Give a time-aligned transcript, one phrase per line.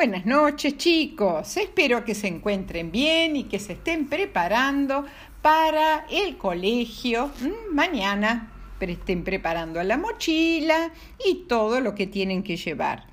[0.00, 5.04] Buenas noches chicos, espero que se encuentren bien y que se estén preparando
[5.42, 7.30] para el colegio
[7.70, 10.90] mañana, pero estén preparando la mochila
[11.22, 13.08] y todo lo que tienen que llevar.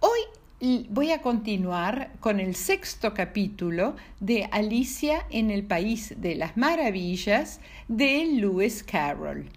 [0.00, 6.56] Hoy voy a continuar con el sexto capítulo de Alicia en el País de las
[6.56, 9.48] Maravillas de Lewis Carroll.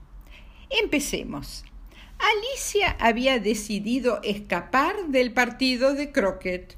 [0.70, 1.66] Empecemos.
[2.24, 6.78] Alicia había decidido escapar del partido de croquet.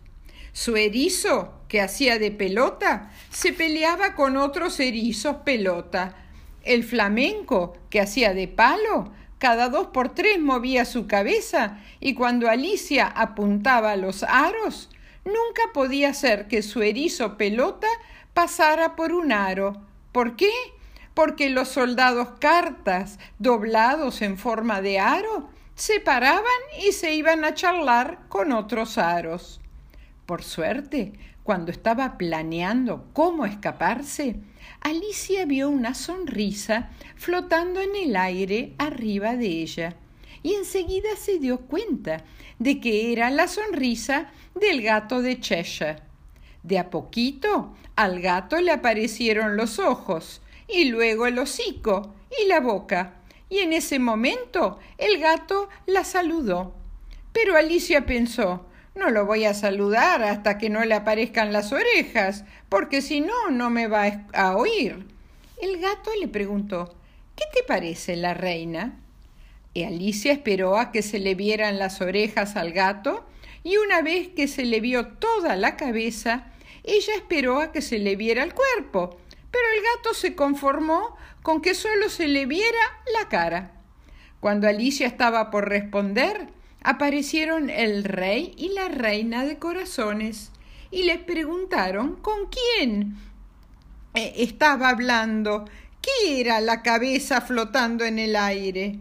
[0.53, 6.15] Su erizo, que hacía de pelota, se peleaba con otros erizos pelota.
[6.63, 12.49] El flamenco, que hacía de palo, cada dos por tres movía su cabeza y cuando
[12.49, 14.89] Alicia apuntaba los aros,
[15.25, 17.87] nunca podía ser que su erizo pelota
[18.33, 19.79] pasara por un aro.
[20.11, 20.49] ¿Por qué?
[21.15, 26.43] Porque los soldados cartas, doblados en forma de aro, se paraban
[26.85, 29.59] y se iban a charlar con otros aros.
[30.25, 34.35] Por suerte, cuando estaba planeando cómo escaparse,
[34.81, 39.95] Alicia vio una sonrisa flotando en el aire arriba de ella
[40.43, 42.23] y enseguida se dio cuenta
[42.59, 45.97] de que era la sonrisa del gato de Cheshire.
[46.63, 52.59] De a poquito al gato le aparecieron los ojos y luego el hocico y la
[52.59, 53.15] boca,
[53.49, 56.73] y en ese momento el gato la saludó.
[57.31, 62.45] Pero Alicia pensó no lo voy a saludar hasta que no le aparezcan las orejas,
[62.69, 65.05] porque si no, no me va a oír.
[65.61, 66.95] El gato le preguntó
[67.35, 68.97] ¿Qué te parece la reina?
[69.73, 73.25] Y Alicia esperó a que se le vieran las orejas al gato,
[73.63, 76.53] y una vez que se le vio toda la cabeza,
[76.85, 79.17] ella esperó a que se le viera el cuerpo,
[79.55, 82.77] pero el gato se conformó con que solo se le viera
[83.13, 83.71] la cara.
[84.41, 86.49] Cuando Alicia estaba por responder,
[86.83, 90.51] aparecieron el rey y la reina de corazones
[90.91, 93.15] y le preguntaron con quién
[94.13, 95.63] eh, estaba hablando,
[96.01, 98.99] qué era la cabeza flotando en el aire.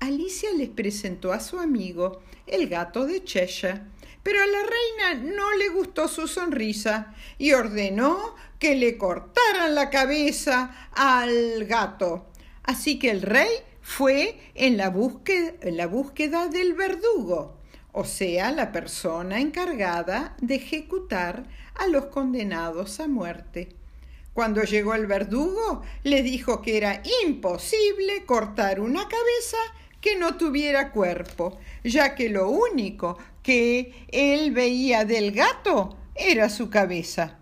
[0.00, 3.82] Alicia les presentó a su amigo, el gato de Cheshire,
[4.22, 9.90] pero a la reina no le gustó su sonrisa y ordenó que le cortaran la
[9.90, 12.26] cabeza al gato.
[12.62, 13.50] Así que el rey
[13.80, 17.58] fue en la búsqueda, en la búsqueda del verdugo,
[17.90, 21.44] o sea, la persona encargada de ejecutar
[21.74, 23.74] a los condenados a muerte.
[24.32, 29.58] Cuando llegó el verdugo, le dijo que era imposible cortar una cabeza
[30.02, 36.68] que no tuviera cuerpo, ya que lo único que él veía del gato era su
[36.68, 37.38] cabeza.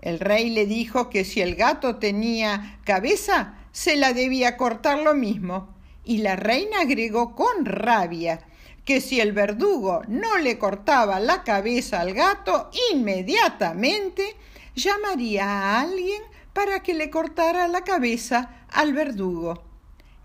[0.00, 5.14] El rey le dijo que si el gato tenía cabeza, se la debía cortar lo
[5.14, 5.74] mismo,
[6.04, 8.40] y la reina agregó con rabia
[8.84, 14.36] que si el verdugo no le cortaba la cabeza al gato, inmediatamente
[14.74, 16.22] llamaría a alguien
[16.52, 19.62] para que le cortara la cabeza al verdugo.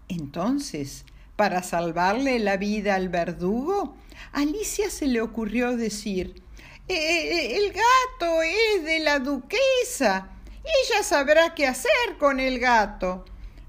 [0.10, 1.06] Entonces
[1.40, 3.96] para salvarle la vida al verdugo,
[4.34, 6.44] Alicia se le ocurrió decir
[6.90, 10.32] eh, eh, El gato es de la duquesa.
[10.58, 13.24] Ella sabrá qué hacer con el gato.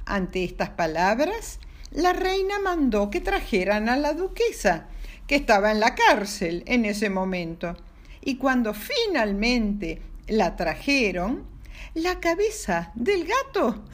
[0.05, 1.61] Ante estas palabras,
[1.93, 4.89] la reina mandó que trajeran a la duquesa,
[5.29, 7.77] que estaba en la cárcel en ese momento.
[8.21, 11.47] Y cuando finalmente la trajeron,
[11.95, 13.85] la cabeza del gato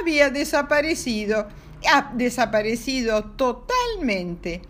[0.00, 1.46] había desaparecido
[1.86, 4.62] ha desaparecido totalmente.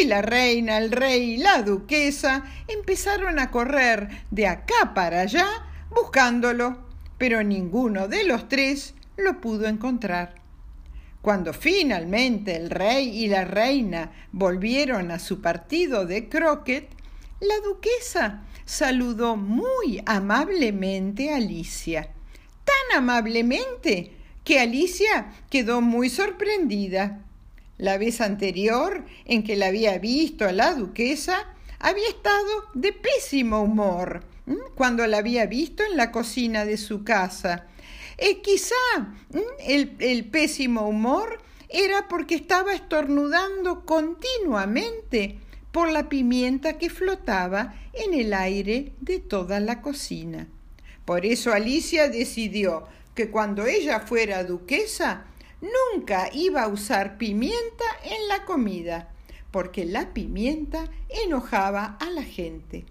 [0.00, 5.46] Y la reina, el rey y la duquesa empezaron a correr de acá para allá
[5.94, 6.78] buscándolo,
[7.18, 10.34] pero ninguno de los tres lo pudo encontrar.
[11.22, 16.88] Cuando finalmente el rey y la reina volvieron a su partido de croquet,
[17.40, 22.10] la duquesa saludó muy amablemente a Alicia.
[22.64, 24.15] Tan amablemente
[24.46, 27.20] que Alicia quedó muy sorprendida.
[27.78, 33.60] La vez anterior en que la había visto a la duquesa, había estado de pésimo
[33.60, 34.22] humor
[34.76, 37.66] cuando la había visto en la cocina de su casa.
[38.18, 38.76] Eh, quizá
[39.66, 45.40] el, el pésimo humor era porque estaba estornudando continuamente
[45.72, 50.46] por la pimienta que flotaba en el aire de toda la cocina.
[51.04, 55.24] Por eso Alicia decidió que cuando ella fuera duquesa
[55.60, 59.08] nunca iba a usar pimienta en la comida,
[59.50, 60.90] porque la pimienta
[61.24, 62.84] enojaba a la gente.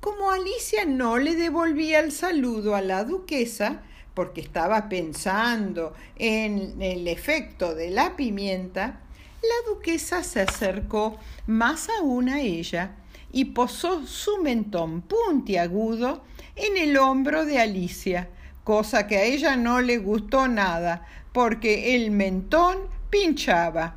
[0.00, 3.82] Como Alicia no le devolvía el saludo a la duquesa,
[4.14, 9.00] porque estaba pensando en el efecto de la pimienta,
[9.42, 12.96] la duquesa se acercó más aún a ella
[13.32, 16.22] y posó su mentón puntiagudo
[16.56, 18.28] en el hombro de Alicia,
[18.64, 22.78] cosa que a ella no le gustó nada, porque el mentón
[23.10, 23.96] pinchaba.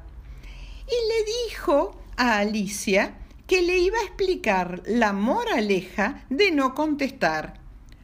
[0.88, 3.16] Y le dijo a Alicia
[3.48, 7.60] que le iba a explicar la moraleja de no contestar.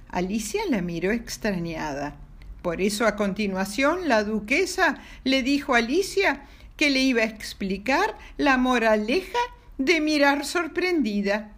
[0.09, 2.15] Alicia la miró extrañada.
[2.61, 6.43] Por eso a continuación la duquesa le dijo a Alicia
[6.77, 9.39] que le iba a explicar la moraleja
[9.77, 11.53] de mirar sorprendida.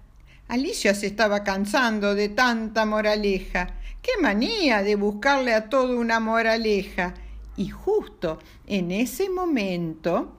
[0.47, 3.75] Alicia se estaba cansando de tanta moraleja.
[4.01, 7.13] ¡Qué manía de buscarle a todo una moraleja!
[7.55, 10.35] Y justo en ese momento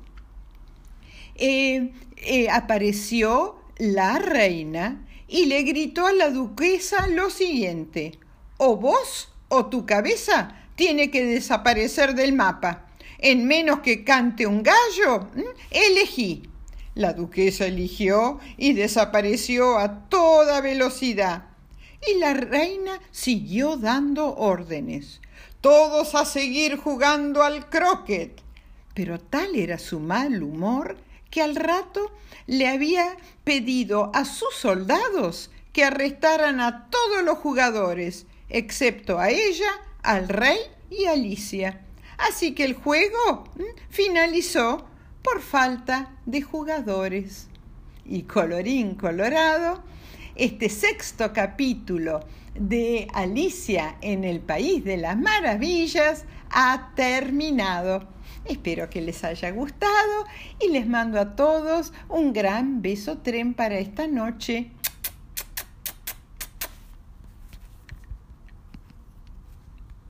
[1.36, 8.18] eh, eh, apareció la reina y le gritó a la duquesa lo siguiente,
[8.56, 12.88] o vos o tu cabeza tiene que desaparecer del mapa.
[13.18, 15.28] En menos que cante un gallo,
[15.70, 16.42] elegí.
[16.94, 21.49] La duquesa eligió y desapareció a toda velocidad.
[22.06, 25.20] Y la reina siguió dando órdenes.
[25.61, 28.41] Todos a seguir jugando al croquet.
[28.94, 30.96] Pero tal era su mal humor
[31.31, 32.12] que al rato
[32.46, 39.67] le había pedido a sus soldados que arrestaran a todos los jugadores, excepto a ella,
[40.05, 40.58] al rey
[40.90, 41.81] y Alicia.
[42.19, 43.49] Así que el juego
[43.90, 44.87] finalizó
[45.25, 47.49] por falta de jugadores.
[48.05, 49.82] Y colorín colorado,
[50.37, 52.21] este sexto capítulo
[52.55, 58.06] de Alicia en el País de las Maravillas ha terminado.
[58.44, 60.26] Espero que les haya gustado
[60.61, 64.71] y les mando a todos un gran beso tren para esta noche.